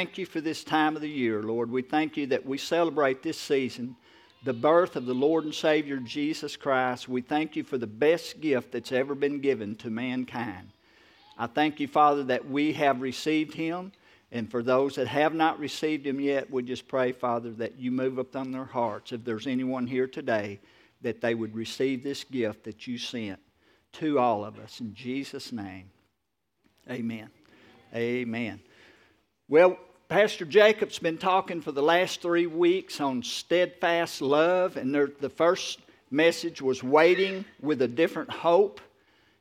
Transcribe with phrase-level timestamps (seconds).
[0.00, 1.70] thank you for this time of the year, Lord.
[1.70, 3.96] We thank you that we celebrate this season
[4.44, 7.06] the birth of the Lord and Savior Jesus Christ.
[7.06, 10.68] We thank you for the best gift that's ever been given to mankind.
[11.36, 13.92] I thank you, Father, that we have received him.
[14.32, 17.90] And for those that have not received him yet, we just pray, Father, that you
[17.92, 19.12] move upon their hearts.
[19.12, 20.60] If there's anyone here today,
[21.02, 23.38] that they would receive this gift that you sent
[23.92, 24.80] to all of us.
[24.80, 25.90] In Jesus' name,
[26.88, 27.28] amen.
[27.94, 28.60] Amen.
[29.46, 29.76] Well,
[30.10, 35.78] Pastor Jacob's been talking for the last three weeks on steadfast love, and the first
[36.10, 38.80] message was waiting with a different hope.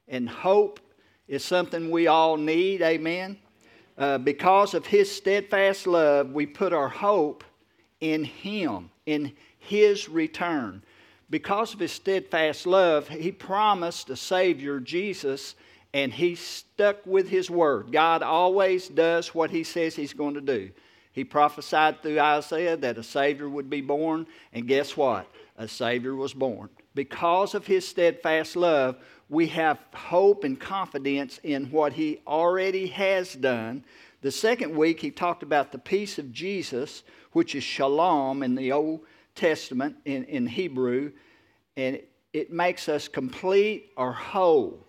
[0.08, 0.80] And hope
[1.28, 3.40] is something we all need, amen.
[3.98, 7.44] Uh, because of his steadfast love, we put our hope
[8.00, 10.84] in him, in his return.
[11.32, 15.56] Because of his steadfast love, he promised a Savior, Jesus,
[15.94, 17.92] and he stuck with his word.
[17.92, 20.70] God always does what he says he's going to do.
[21.12, 25.28] He prophesied through Isaiah that a Savior would be born, and guess what?
[25.58, 26.70] A Savior was born.
[26.94, 28.98] Because of his steadfast love,
[29.30, 33.84] we have hope and confidence in what he already has done.
[34.22, 38.72] The second week, he talked about the peace of Jesus, which is shalom in the
[38.72, 39.02] Old
[39.36, 41.12] Testament in, in Hebrew,
[41.78, 44.86] and it, it makes us complete or whole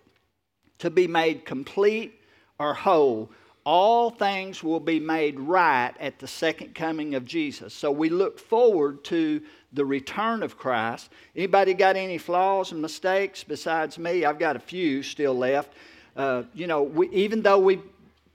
[0.81, 2.19] to be made complete
[2.59, 3.31] or whole.
[3.63, 7.73] All things will be made right at the second coming of Jesus.
[7.73, 9.41] So we look forward to
[9.73, 11.11] the return of Christ.
[11.35, 14.25] Anybody got any flaws and mistakes besides me?
[14.25, 15.73] I've got a few still left.
[16.15, 17.79] Uh, you know, we, even though we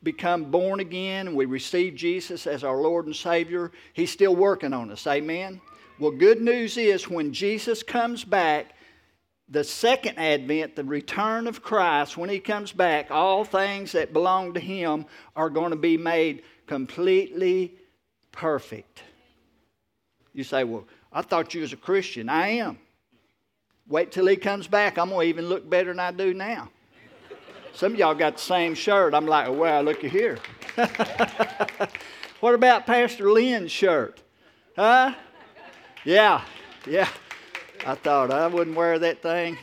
[0.05, 4.73] become born again and we receive Jesus as our Lord and Savior, He's still working
[4.73, 5.05] on us.
[5.09, 5.61] Amen?
[5.99, 8.76] Well, good news is when Jesus comes back,
[9.49, 14.55] the second advent, the return of Christ, when he comes back, all things that belong
[14.55, 17.75] to him are going to be made completely
[18.33, 19.03] perfect.
[20.33, 22.29] You say, Well, I thought you was a Christian.
[22.29, 22.79] I am.
[23.89, 24.99] Wait till he comes back.
[24.99, 26.69] I'm going to even look better than I do now.
[27.73, 29.15] Some of y'all got the same shirt.
[29.15, 30.39] I'm like, oh, well, look at here.
[32.41, 34.21] what about Pastor Lynn's shirt?
[34.75, 35.15] Huh?
[36.05, 36.43] Yeah,
[36.87, 37.09] yeah.
[37.87, 39.57] I thought I wouldn't wear that thing.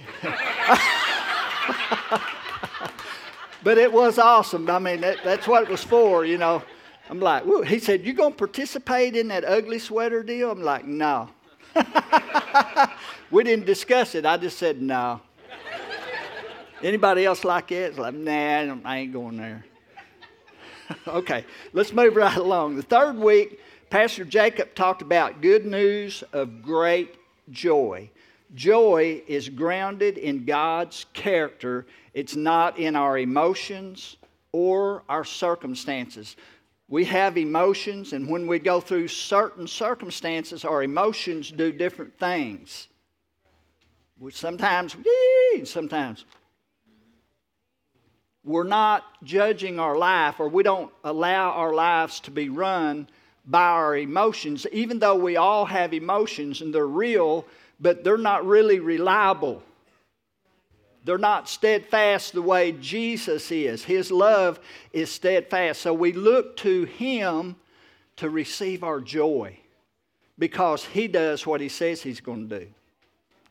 [3.64, 4.70] but it was awesome.
[4.70, 6.64] I mean, that, that's what it was for, you know.
[7.10, 7.64] I'm like, Woo.
[7.64, 10.52] he said, You going to participate in that ugly sweater deal?
[10.52, 11.32] I'm like, No.
[13.30, 14.26] we didn't discuss it.
[14.26, 15.20] I just said, No.
[16.82, 17.90] Anybody else like it?
[17.90, 19.66] It's like, Nah, I ain't going there.
[21.10, 22.78] okay, let's move right along.
[22.78, 23.60] The third week,
[23.90, 27.18] Pastor Jacob talked about good news of great
[27.52, 28.10] joy.
[28.54, 34.18] Joy is grounded in God's character, it's not in our emotions
[34.52, 36.36] or our circumstances.
[36.88, 42.88] We have emotions, and when we go through certain circumstances, our emotions do different things.
[44.30, 44.96] Sometimes,
[45.64, 46.26] sometimes
[48.44, 53.08] we're not judging our life, or we don't allow our lives to be run
[53.46, 57.46] by our emotions, even though we all have emotions and they're real
[57.84, 59.62] but they're not really reliable.
[61.04, 63.84] They're not steadfast the way Jesus is.
[63.84, 64.62] His love
[64.94, 65.82] is steadfast.
[65.82, 67.58] So we look to Him
[68.16, 69.60] to receive our joy
[70.40, 72.68] because He does what He says He's going to do.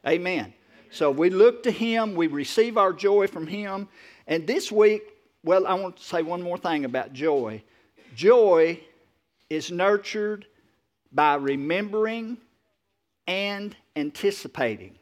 [0.06, 0.54] Amen.
[0.91, 3.87] So we look to Him, we receive our joy from Him.
[4.26, 5.03] And this week,
[5.44, 7.62] well, I want to say one more thing about joy.
[8.15, 8.81] Joy
[9.50, 10.47] is nurtured
[11.12, 12.38] by remembering
[13.27, 14.99] and anticipating.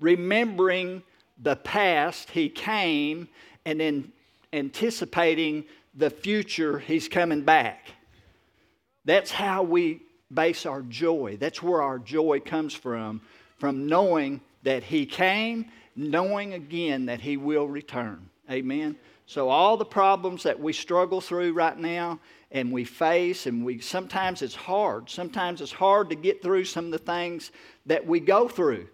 [0.00, 1.02] Remembering
[1.40, 3.28] the past, he came,
[3.64, 4.12] and then
[4.52, 5.64] anticipating
[5.94, 7.86] the future, he's coming back.
[9.04, 10.02] That's how we
[10.32, 11.36] base our joy.
[11.40, 13.20] That's where our joy comes from,
[13.58, 18.28] from knowing that he came, knowing again that he will return.
[18.50, 18.96] Amen.
[19.28, 22.18] So all the problems that we struggle through right now,
[22.50, 25.10] and we face and we sometimes it's hard.
[25.10, 27.52] Sometimes it's hard to get through some of the things
[27.84, 28.88] that we go through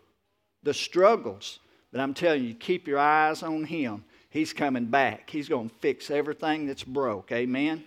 [0.65, 1.61] the struggles.
[1.93, 4.05] But i'm telling you keep your eyes on him.
[4.29, 5.31] He's coming back.
[5.31, 7.31] He's going to fix everything that's broke.
[7.31, 7.85] Amen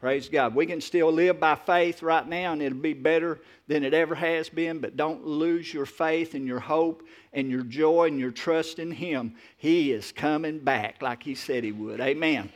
[0.00, 3.38] praise god we can still live by faith right now and it'll be better
[3.68, 7.62] than it ever has been but don't lose your faith and your hope and your
[7.62, 12.00] joy and your trust in him he is coming back like he said he would
[12.00, 12.50] amen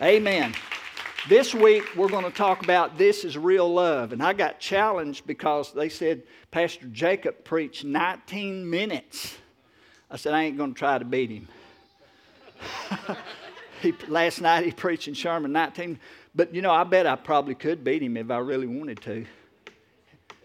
[0.00, 0.54] amen
[1.28, 4.12] this week, we're going to talk about this is real love.
[4.12, 9.36] And I got challenged because they said Pastor Jacob preached 19 minutes.
[10.10, 11.48] I said, I ain't going to try to beat him.
[13.80, 15.98] He, last night he preached in Sherman 19.
[16.38, 19.26] But you know, I bet I probably could beat him if I really wanted to.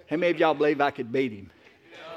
[0.10, 1.51] How many of y'all believe I could beat him?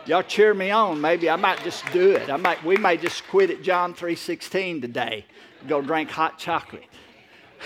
[0.07, 0.99] Y'all cheer me on.
[0.99, 2.31] Maybe I might just do it.
[2.31, 5.27] I might, we may just quit at John 3.16 today.
[5.69, 6.89] Go drink hot chocolate.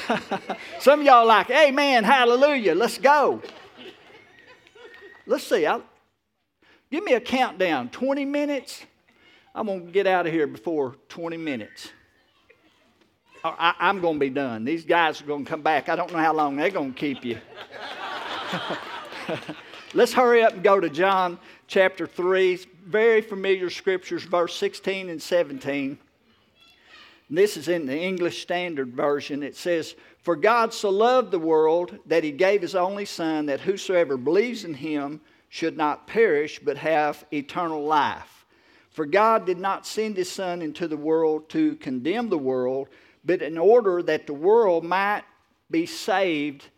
[0.81, 3.41] Some of y'all like, Amen, hallelujah, let's go.
[5.27, 5.65] Let's see.
[5.65, 5.85] I'll,
[6.91, 7.89] give me a countdown.
[7.89, 8.85] 20 minutes?
[9.55, 11.93] I'm to get out of here before 20 minutes.
[13.43, 14.67] Oh, I, am going to be done.
[14.67, 15.89] These guys are going to come back.
[15.89, 17.39] I don't know how long they're going to keep you.
[19.95, 22.61] Let's hurry up and go to John chapter 3.
[22.85, 25.99] Very familiar scriptures, verse 16 and 17.
[27.31, 29.43] This is in the English Standard Version.
[29.43, 33.61] It says, For God so loved the world that he gave his only Son, that
[33.61, 38.45] whosoever believes in him should not perish, but have eternal life.
[38.91, 42.89] For God did not send his Son into the world to condemn the world,
[43.25, 45.23] but in order that the world might
[45.71, 46.69] be saved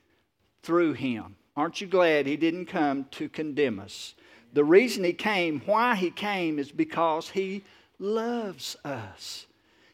[0.63, 1.37] through him.
[1.57, 4.15] Aren't you glad he didn't come to condemn us?
[4.53, 7.65] The reason he came, why he came, is because he
[7.99, 9.47] loves us.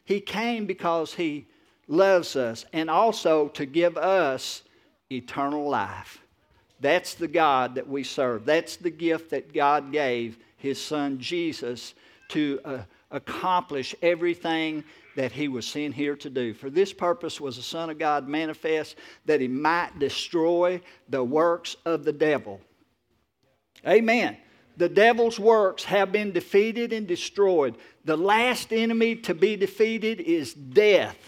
[0.04, 1.46] He came because he
[1.86, 4.62] loves us and also to give us
[5.10, 6.20] eternal life.
[6.80, 8.44] That's the God that we serve.
[8.44, 11.94] That's the gift that God gave his son Jesus
[12.28, 12.78] to uh,
[13.10, 14.84] accomplish everything
[15.18, 16.54] that he was sent here to do.
[16.54, 18.94] For this purpose was the Son of God manifest
[19.26, 22.60] that he might destroy the works of the devil.
[23.84, 24.36] Amen.
[24.76, 27.74] The devil's works have been defeated and destroyed.
[28.04, 31.18] The last enemy to be defeated is death.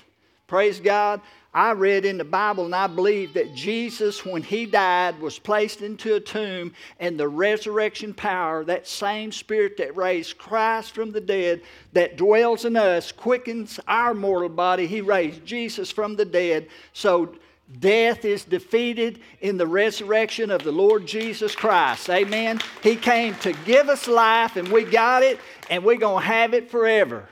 [0.50, 1.20] Praise God.
[1.55, 5.81] I read in the Bible and I believe that Jesus, when he died, was placed
[5.81, 11.20] into a tomb, and the resurrection power, that same spirit that raised Christ from the
[11.20, 11.62] dead,
[11.93, 14.88] that dwells in us, quickens our mortal body.
[14.88, 16.67] He raised Jesus from the dead.
[16.94, 17.32] So
[17.79, 22.11] death is defeated in the resurrection of the Lord Jesus Christ.
[22.11, 22.58] Amen.
[22.82, 25.38] He came to give us life, and we got it,
[25.70, 27.29] and we're going to have it forever.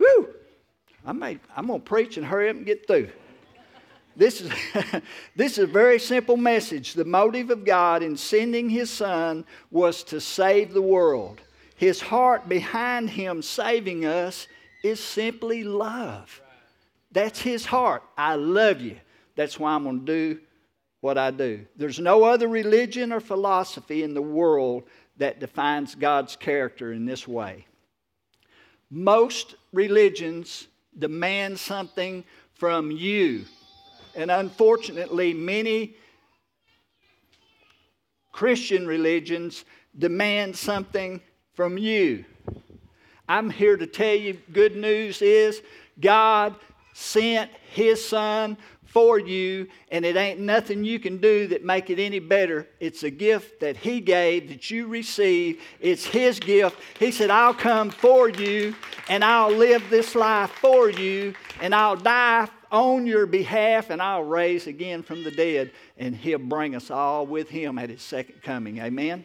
[0.00, 0.34] Woo!
[1.04, 3.10] I may, I'm going to preach and hurry up and get through.
[4.16, 4.50] This is,
[5.36, 6.94] this is a very simple message.
[6.94, 11.40] The motive of God in sending His Son was to save the world.
[11.76, 14.46] His heart behind Him saving us
[14.82, 16.40] is simply love.
[17.10, 18.02] That's His heart.
[18.16, 18.96] I love you.
[19.36, 20.40] That's why I'm going to do
[21.00, 21.66] what I do.
[21.76, 24.84] There's no other religion or philosophy in the world
[25.16, 27.66] that defines God's character in this way.
[28.90, 30.68] Most religions
[30.98, 32.24] demand something
[32.54, 33.44] from you
[34.14, 35.96] and unfortunately, many
[38.32, 39.64] Christian religions
[39.96, 41.20] demand something
[41.54, 42.24] from you.
[43.28, 45.62] I'm here to tell you good news is
[46.00, 46.54] God
[46.92, 48.56] sent his son
[48.94, 53.02] for you and it ain't nothing you can do that make it any better it's
[53.02, 57.90] a gift that he gave that you receive it's his gift he said i'll come
[57.90, 58.74] for you
[59.10, 64.24] and i'll live this life for you and i'll die on your behalf, and I'll
[64.24, 68.42] raise again from the dead, and He'll bring us all with Him at His second
[68.42, 68.78] coming.
[68.78, 69.24] Amen?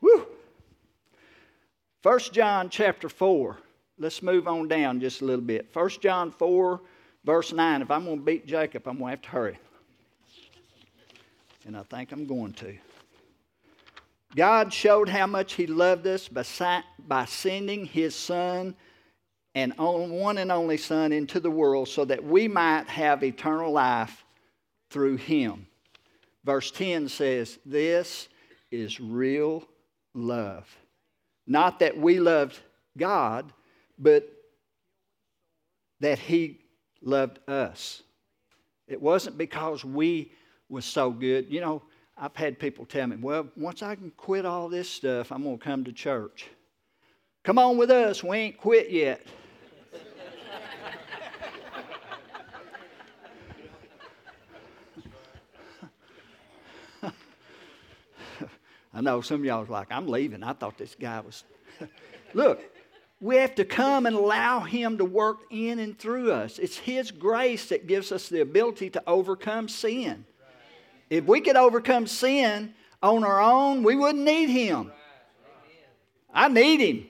[0.00, 0.26] Woo!
[2.02, 3.58] 1 John chapter 4.
[3.98, 5.68] Let's move on down just a little bit.
[5.74, 6.80] 1 John 4,
[7.24, 7.82] verse 9.
[7.82, 9.58] If I'm going to beat Jacob, I'm going to have to hurry.
[11.66, 12.76] And I think I'm going to.
[14.34, 18.74] God showed how much He loved us by, by sending His Son
[19.54, 24.24] and one and only Son into the world so that we might have eternal life
[24.90, 25.66] through him.
[26.44, 28.28] Verse 10 says, This
[28.70, 29.64] is real
[30.14, 30.68] love.
[31.46, 32.58] Not that we loved
[32.96, 33.52] God,
[33.98, 34.28] but
[36.00, 36.59] that he
[37.02, 38.02] loved us.
[38.86, 40.32] It wasn't because we
[40.68, 41.46] was so good.
[41.48, 41.82] You know,
[42.16, 45.58] I've had people tell me, well, once I can quit all this stuff, I'm going
[45.58, 46.48] to come to church.
[47.42, 48.22] Come on with us.
[48.22, 49.26] We ain't quit yet.
[58.92, 60.42] I know some of y'all was like, I'm leaving.
[60.42, 61.44] I thought this guy was.
[62.34, 62.60] Look,
[63.20, 66.58] we have to come and allow Him to work in and through us.
[66.58, 70.24] It's His grace that gives us the ability to overcome sin.
[71.08, 74.92] If we could overcome sin on our own, we wouldn't need Him.
[76.32, 77.06] I need Him.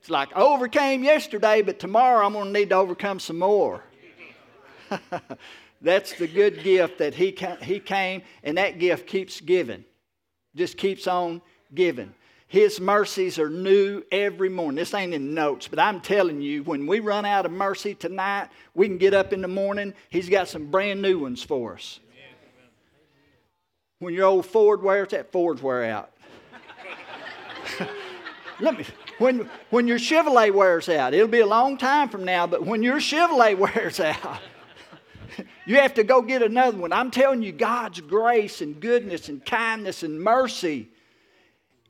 [0.00, 3.84] It's like I overcame yesterday, but tomorrow I'm going to need to overcome some more.
[5.80, 9.84] That's the good gift that he, he came, and that gift keeps giving
[10.54, 11.40] just keeps on
[11.74, 12.14] giving.
[12.52, 14.76] His mercies are new every morning.
[14.76, 18.50] This ain't in notes, but I'm telling you, when we run out of mercy tonight,
[18.74, 19.94] we can get up in the morning.
[20.10, 21.98] He's got some brand new ones for us.
[24.00, 26.12] When your old Ford wears out, Fords wear out.
[28.60, 28.84] Let me,
[29.16, 32.82] when, when your Chevrolet wears out, it'll be a long time from now, but when
[32.82, 34.40] your Chevrolet wears out,
[35.64, 36.92] you have to go get another one.
[36.92, 40.90] I'm telling you, God's grace and goodness and kindness and mercy,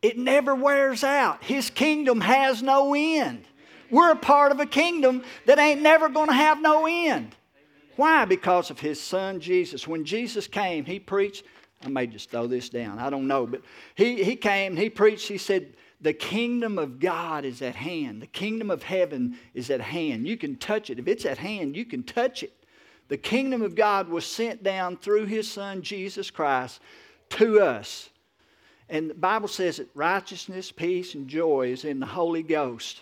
[0.02, 1.42] it never wears out.
[1.42, 3.44] His kingdom has no end.
[3.90, 7.34] We're a part of a kingdom that ain't never going to have no end.
[7.96, 8.24] Why?
[8.24, 9.86] Because of his son Jesus.
[9.86, 11.44] When Jesus came, he preached
[11.84, 12.98] I may just throw this down.
[12.98, 13.46] I don't know.
[13.46, 13.62] But
[13.94, 18.22] he, he came, he preached, he said, The kingdom of God is at hand.
[18.22, 20.26] The kingdom of heaven is at hand.
[20.26, 20.98] You can touch it.
[20.98, 22.52] If it's at hand, you can touch it.
[23.08, 26.80] The kingdom of God was sent down through his son, Jesus Christ,
[27.30, 28.08] to us.
[28.92, 33.00] And the Bible says that righteousness, peace, and joy is in the Holy Ghost.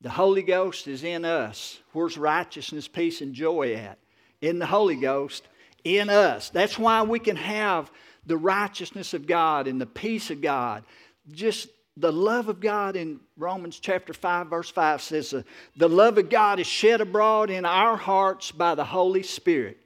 [0.00, 1.80] The Holy Ghost is in us.
[1.92, 3.98] Where's righteousness, peace, and joy at?
[4.40, 5.48] In the Holy Ghost
[5.82, 6.50] in us.
[6.50, 7.90] That's why we can have
[8.26, 10.84] the righteousness of God and the peace of God.
[11.32, 15.34] Just the love of God in Romans chapter 5, verse 5 says,
[15.76, 19.78] The love of God is shed abroad in our hearts by the Holy Spirit.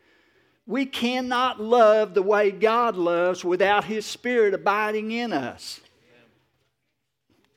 [0.66, 5.80] We cannot love the way God loves without His Spirit abiding in us.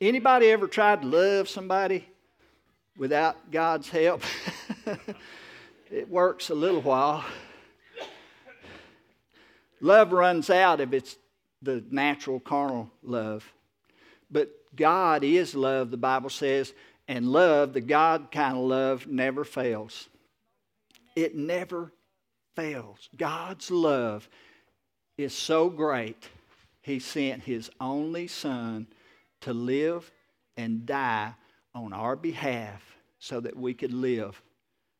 [0.01, 2.07] Anybody ever tried to love somebody
[2.97, 4.23] without God's help?
[5.91, 7.23] it works a little while.
[9.79, 11.15] Love runs out if it's
[11.61, 13.51] the natural carnal love.
[14.31, 16.73] But God is love, the Bible says,
[17.07, 20.09] and love, the God kind of love, never fails.
[21.15, 21.91] It never
[22.55, 23.09] fails.
[23.15, 24.27] God's love
[25.17, 26.29] is so great,
[26.81, 28.87] He sent His only Son
[29.41, 30.11] to live
[30.57, 31.33] and die
[31.73, 32.81] on our behalf
[33.19, 34.41] so that we could live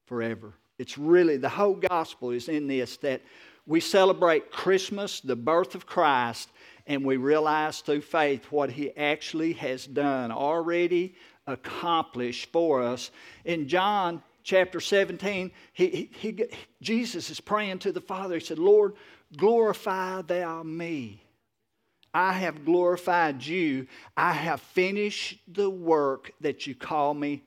[0.06, 0.54] forever.
[0.78, 3.22] It's really, the whole gospel is in this that
[3.66, 6.50] we celebrate Christmas, the birth of Christ,
[6.86, 11.16] and we realize through faith what He actually has done, already
[11.48, 13.12] accomplished for us.
[13.44, 16.46] In John chapter 17, he, he, he,
[16.82, 18.36] Jesus is praying to the Father.
[18.36, 18.94] He said, Lord,
[19.36, 21.22] glorify thou me.
[22.14, 23.88] I have glorified you.
[24.16, 27.44] I have finished the work that you call me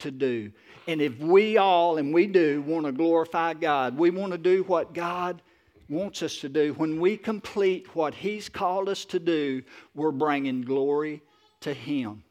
[0.00, 0.52] to do.
[0.86, 4.62] And if we all, and we do, want to glorify God, we want to do
[4.64, 5.42] what God
[5.88, 9.62] wants us to do, when we complete what He's called us to do,
[9.94, 11.22] we're bringing glory
[11.60, 12.22] to Him.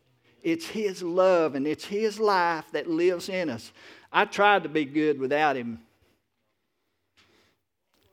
[0.43, 3.71] It's His love and it's His life that lives in us.
[4.13, 5.79] I tried to be good without Him.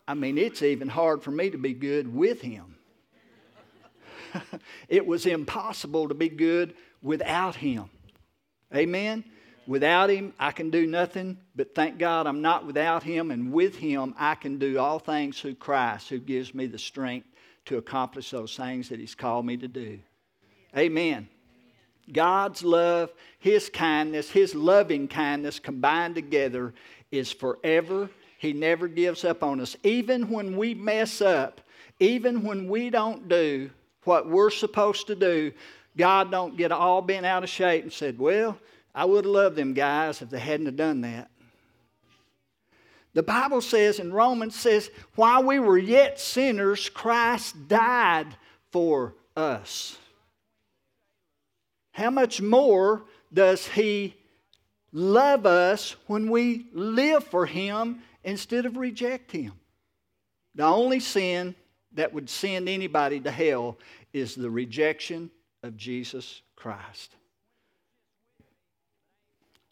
[0.09, 2.76] I mean, it's even hard for me to be good with Him.
[4.88, 7.90] it was impossible to be good without Him.
[8.75, 9.25] Amen?
[9.66, 13.76] Without Him, I can do nothing, but thank God I'm not without Him, and with
[13.76, 17.28] Him, I can do all things through Christ who gives me the strength
[17.66, 20.00] to accomplish those things that He's called me to do.
[20.76, 21.28] Amen.
[22.12, 26.75] God's love, His kindness, His loving kindness combined together
[27.11, 28.11] is forever.
[28.38, 29.76] He never gives up on us.
[29.83, 31.61] Even when we mess up,
[31.99, 33.71] even when we don't do
[34.05, 35.52] what we're supposed to do,
[35.97, 38.59] God don't get all bent out of shape and said, Well,
[38.95, 41.31] I would have loved them guys if they hadn't have done that.
[43.12, 48.37] The Bible says in Romans says, while we were yet sinners, Christ died
[48.71, 49.97] for us.
[51.92, 54.14] How much more does he
[54.92, 59.52] love us when we live for him instead of reject him?
[60.54, 61.54] The only sin
[61.92, 63.78] that would send anybody to hell
[64.12, 65.30] is the rejection
[65.62, 67.14] of Jesus Christ.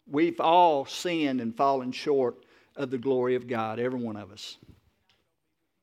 [0.07, 2.43] We've all sinned and fallen short
[2.75, 4.57] of the glory of God, every one of us.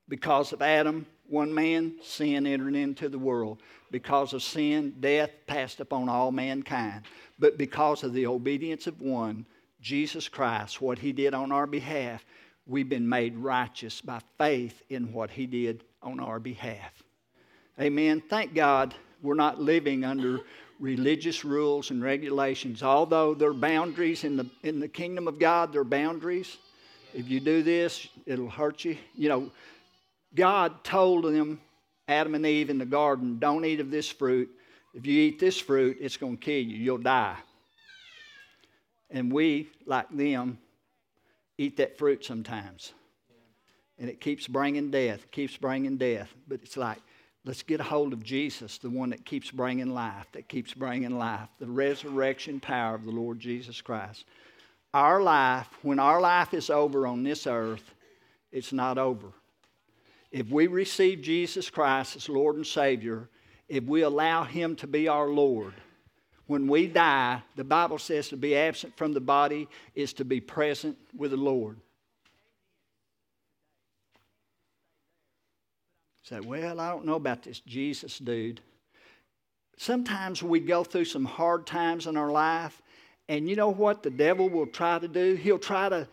[0.09, 3.61] Because of Adam, one man, sin entered into the world.
[3.90, 7.02] Because of sin, death passed upon all mankind.
[7.38, 9.47] But because of the obedience of one,
[9.80, 12.25] Jesus Christ, what he did on our behalf,
[12.66, 17.02] we've been made righteous by faith in what he did on our behalf.
[17.80, 18.23] Amen.
[18.28, 20.40] Thank God we're not living under
[20.80, 22.83] religious rules and regulations.
[22.83, 26.56] Although there are boundaries in the, in the kingdom of God, there are boundaries.
[27.14, 28.97] If you do this, it'll hurt you.
[29.14, 29.50] You know,
[30.37, 31.61] God told them,
[32.07, 34.49] Adam and Eve in the garden, don't eat of this fruit.
[34.95, 36.76] If you eat this fruit, it's going to kill you.
[36.76, 37.37] You'll die.
[39.11, 40.59] And we, like them,
[41.59, 42.93] eat that fruit sometimes.
[43.99, 46.33] And it keeps bringing death, keeps bringing death.
[46.47, 46.99] But it's like,
[47.47, 51.16] Let's get a hold of Jesus, the one that keeps bringing life, that keeps bringing
[51.16, 54.25] life, the resurrection power of the Lord Jesus Christ.
[54.93, 57.95] Our life, when our life is over on this earth,
[58.50, 59.28] it's not over.
[60.30, 63.28] If we receive Jesus Christ as Lord and Savior,
[63.68, 65.75] if we allow Him to be our Lord,
[66.47, 70.40] when we die, the Bible says to be absent from the body is to be
[70.40, 71.78] present with the Lord.
[76.23, 78.61] Say, well, I don't know about this Jesus dude.
[79.76, 82.80] Sometimes we go through some hard times in our life,
[83.28, 85.35] and you know what the devil will try to do?
[85.35, 86.09] He'll try to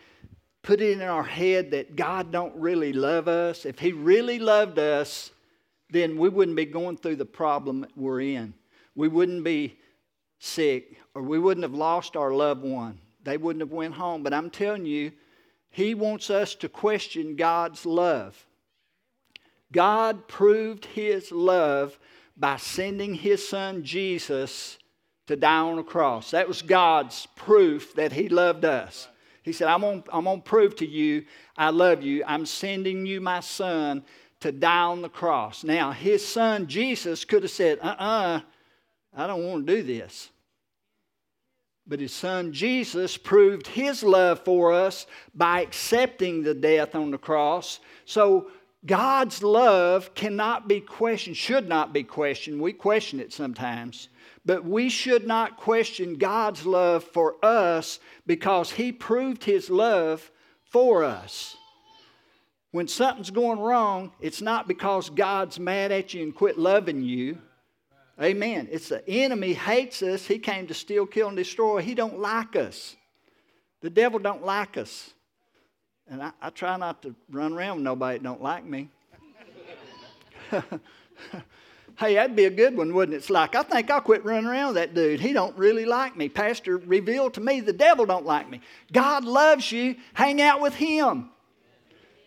[0.64, 3.66] put it in our head that God don't really love us.
[3.66, 5.32] If he really loved us,
[5.90, 8.54] then we wouldn't be going through the problem we're in.
[8.96, 9.78] We wouldn't be
[10.40, 12.98] sick or we wouldn't have lost our loved one.
[13.24, 14.24] They wouldn't have went home.
[14.24, 15.12] But I'm telling you,
[15.70, 18.46] he wants us to question God's love.
[19.72, 21.98] God proved his love
[22.38, 24.78] by sending his son Jesus
[25.28, 26.32] to die on a cross.
[26.32, 29.08] That was God's proof that he loved us.
[29.44, 32.24] He said, I'm going I'm to prove to you I love you.
[32.26, 34.04] I'm sending you my son
[34.40, 35.64] to die on the cross.
[35.64, 38.42] Now, his son Jesus could have said, uh uh-uh, uh
[39.16, 40.30] I don't want to do this.
[41.86, 47.18] But his son Jesus proved his love for us by accepting the death on the
[47.18, 47.80] cross.
[48.06, 48.50] So
[48.86, 52.62] God's love cannot be questioned, should not be questioned.
[52.62, 54.10] We question it sometimes.
[54.46, 60.32] But we should not question God's love for us because He proved His love
[60.66, 61.56] for us.
[62.72, 67.38] When something's going wrong, it's not because God's mad at you and quit loving you.
[68.22, 68.68] Amen.
[68.72, 70.26] It's the enemy hates us.
[70.26, 71.82] He came to steal, kill, and destroy.
[71.82, 72.96] He don't like us.
[73.82, 75.14] The devil don't like us.
[76.08, 78.90] And I, I try not to run around with nobody that don't like me.
[81.98, 83.18] hey, that'd be a good one, wouldn't it?
[83.18, 85.20] It's like, I think I'll quit running around that dude.
[85.20, 86.30] He don't really like me.
[86.30, 88.62] Pastor revealed to me the devil don't like me.
[88.92, 89.96] God loves you.
[90.14, 91.30] Hang out with him.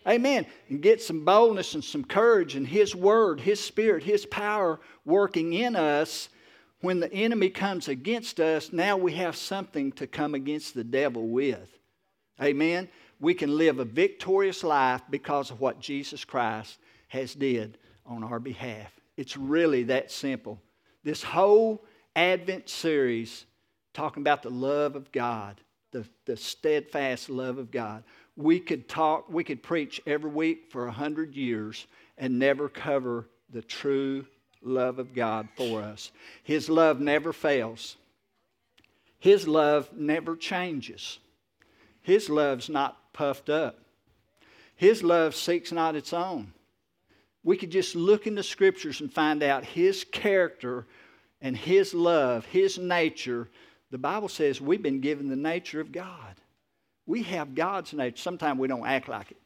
[0.07, 0.45] Amen.
[0.69, 5.51] And get some boldness and some courage and His Word, His Spirit, His power working
[5.51, 6.29] in us.
[6.79, 11.27] When the enemy comes against us, now we have something to come against the devil
[11.27, 11.69] with.
[12.41, 12.87] Amen
[13.19, 16.77] we can live a victorious life because of what Jesus Christ
[17.07, 18.91] has did on our behalf.
[19.17, 20.61] It's really that simple.
[21.03, 21.83] This whole
[22.15, 23.45] Advent series
[23.93, 25.59] talking about the love of God,
[25.91, 28.03] the, the steadfast love of God.
[28.35, 33.27] We could talk, we could preach every week for a hundred years and never cover
[33.49, 34.25] the true
[34.61, 36.11] love of God for us.
[36.43, 37.97] His love never fails.
[39.19, 41.19] His love never changes.
[42.01, 43.79] His love's not puffed up.
[44.75, 46.53] His love seeks not its own.
[47.47, 50.85] We could just look in the scriptures and find out His character
[51.39, 53.47] and His love, His nature.
[53.89, 56.35] The Bible says we've been given the nature of God.
[57.05, 58.17] We have God's nature.
[58.17, 59.37] Sometimes we don't act like it.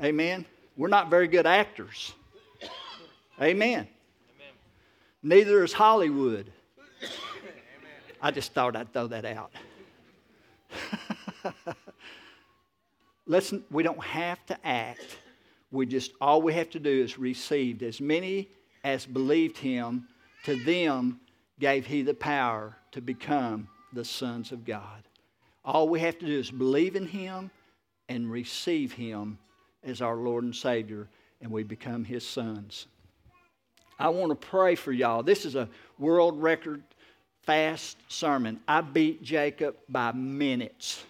[0.00, 0.46] Amen.
[0.76, 2.14] We're not very good actors.
[3.42, 3.88] Amen.
[3.88, 3.88] Amen.
[5.24, 6.52] Neither is Hollywood.
[8.22, 9.50] I just thought I'd throw that out.
[13.26, 15.18] Listen, we don't have to act.
[15.70, 17.82] We just, all we have to do is receive.
[17.82, 18.48] As many
[18.84, 20.08] as believed him,
[20.44, 21.20] to them
[21.58, 25.02] gave he the power to become the sons of God.
[25.64, 27.50] All we have to do is believe in him
[28.08, 29.38] and receive him
[29.84, 31.08] as our Lord and Savior,
[31.40, 32.86] and we become his sons.
[33.98, 35.22] I want to pray for y'all.
[35.22, 36.82] This is a world record
[37.42, 38.60] fast sermon.
[38.66, 41.04] I beat Jacob by minutes.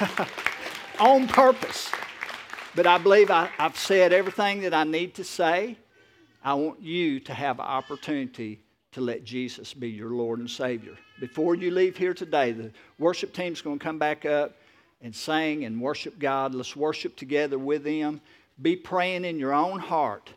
[0.98, 1.90] on purpose.
[2.76, 5.76] But I believe I, have said everything that I need to say.
[6.42, 8.60] I want you to have an opportunity
[8.92, 10.96] to let Jesus be your Lord and Savior.
[11.18, 14.56] Before you leave here today, the worship team's going to come back up
[15.02, 16.54] and sing and worship God.
[16.54, 18.20] Let's worship together with them.
[18.62, 20.30] Be praying in your own heart.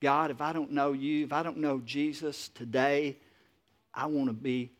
[0.00, 3.16] God, if I don't know you, if I don't know Jesus today,
[3.94, 4.70] I want to be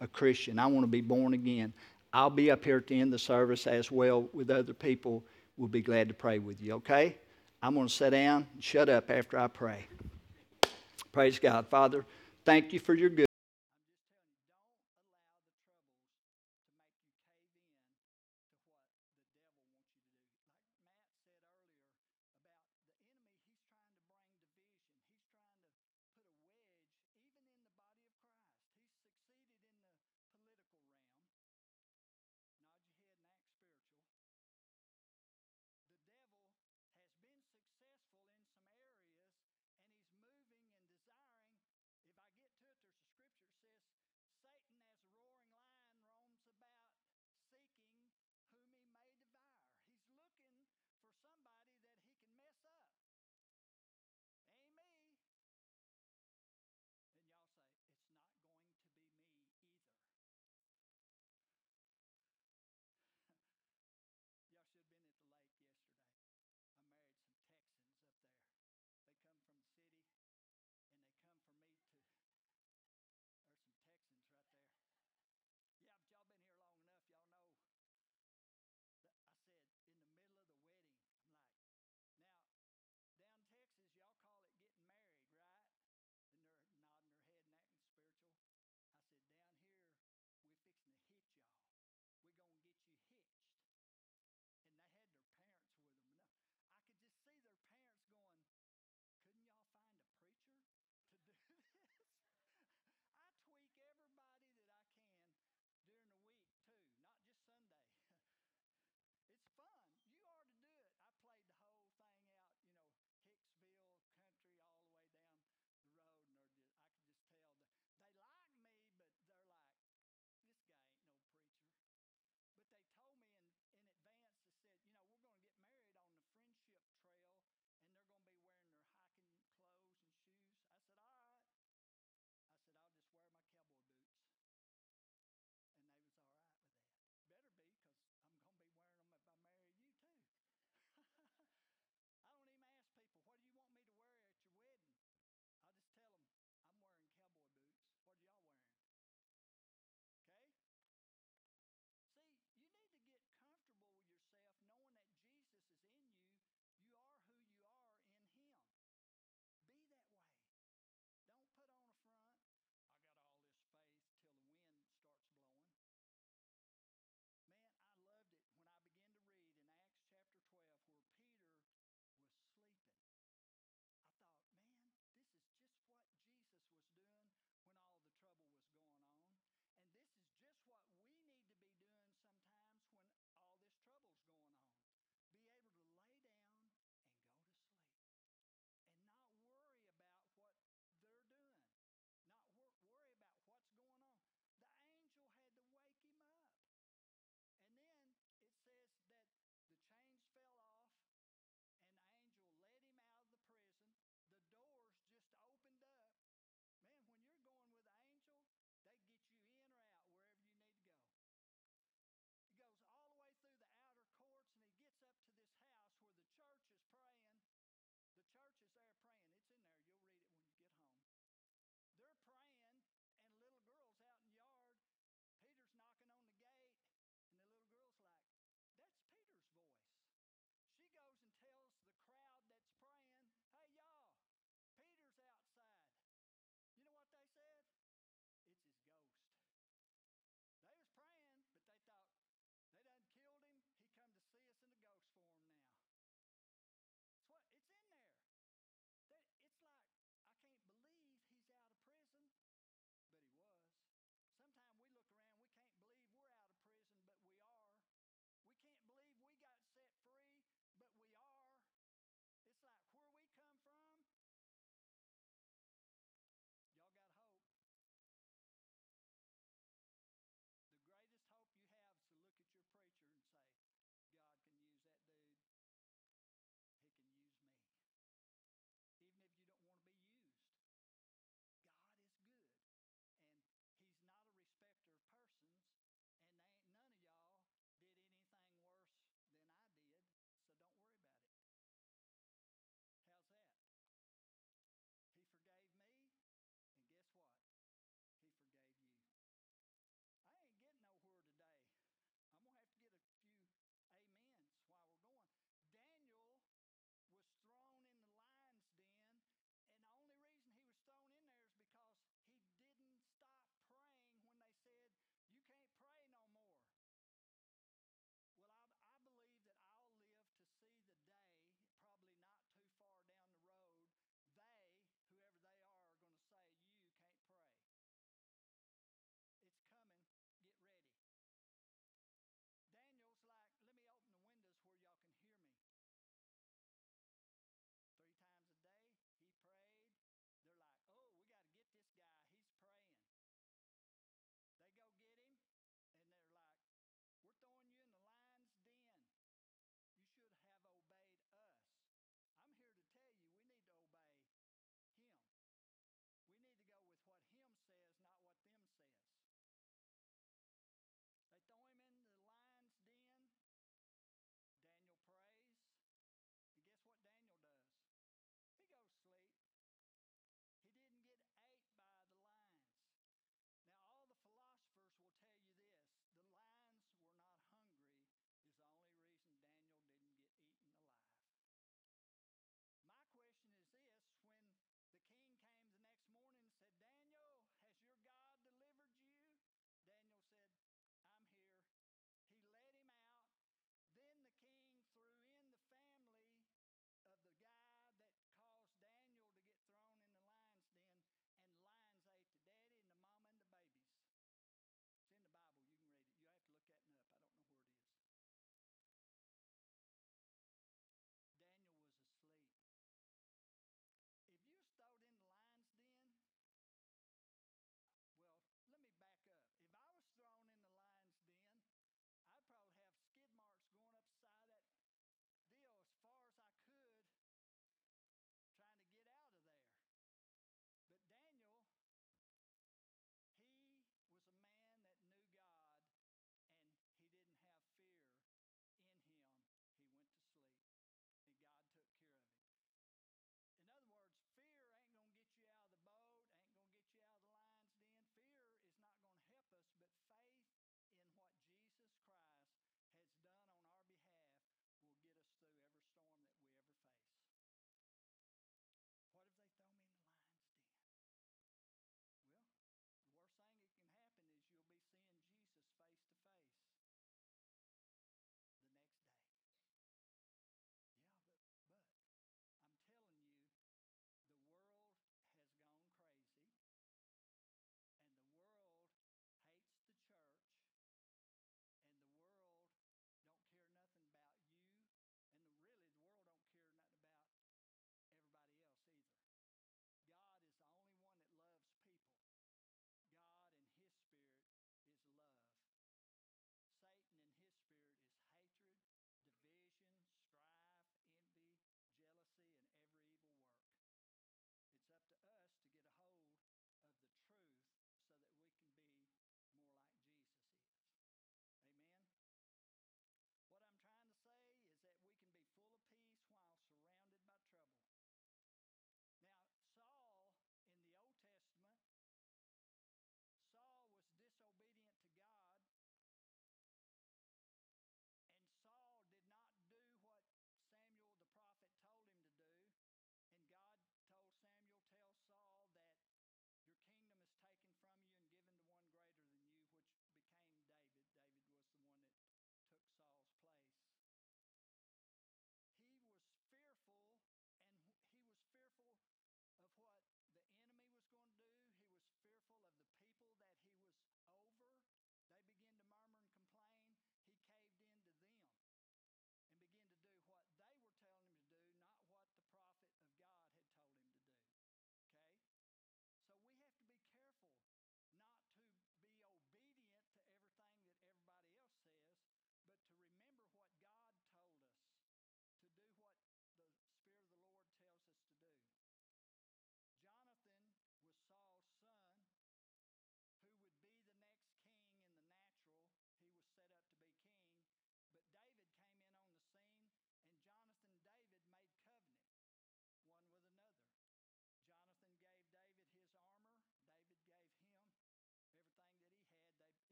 [0.00, 0.58] a Christian.
[0.58, 1.72] I want to be born again.
[2.12, 5.22] I'll be up here at the end of the service as well with other people.
[5.60, 7.18] We'll be glad to pray with you, okay?
[7.62, 9.84] I'm going to sit down and shut up after I pray.
[11.12, 11.66] Praise God.
[11.68, 12.06] Father,
[12.46, 13.29] thank you for your good.